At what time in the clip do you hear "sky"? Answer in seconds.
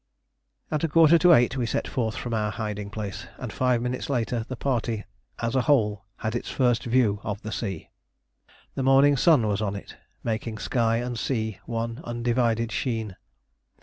10.57-10.97